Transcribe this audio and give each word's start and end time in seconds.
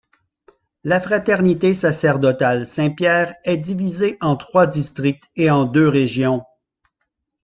La 0.83 0.99
Fraternité 0.99 1.75
sacerdotale 1.75 2.65
Saint-Pierre 2.65 3.35
est 3.43 3.57
divisée 3.57 4.17
en 4.19 4.35
trois 4.35 4.65
districts 4.65 5.29
et 5.35 5.51
en 5.51 5.65
deux 5.65 5.87
régions. 5.87 6.43